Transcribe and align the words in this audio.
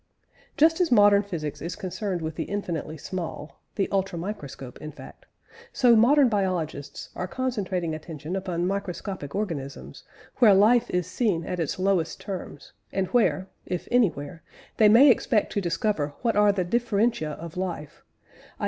Just 0.57 0.81
as 0.81 0.91
modern 0.91 1.21
physics 1.21 1.61
is 1.61 1.75
concerned 1.75 2.23
with 2.23 2.33
the 2.33 2.45
infinitely 2.45 2.97
small 2.97 3.59
the 3.75 3.87
ultra 3.91 4.17
microscopic, 4.17 4.81
in 4.81 4.91
fact 4.91 5.27
so 5.71 5.95
modern 5.95 6.27
biologists 6.27 7.09
are 7.15 7.27
concentrating 7.27 7.93
attention 7.93 8.35
upon 8.35 8.65
microscopic 8.65 9.35
organisms, 9.35 10.03
where 10.37 10.55
life 10.55 10.89
is 10.89 11.05
seen 11.05 11.45
at 11.45 11.59
its 11.59 11.77
lowest 11.77 12.19
terms, 12.19 12.73
and 12.91 13.09
where 13.09 13.47
(if 13.67 13.87
anywhere) 13.91 14.41
they 14.77 14.89
may 14.89 15.11
expect 15.11 15.53
to 15.53 15.61
discover 15.61 16.15
what 16.23 16.35
are 16.35 16.51
the 16.51 16.63
differentia 16.63 17.33
of 17.33 17.55
life, 17.55 18.01
i. 18.57 18.59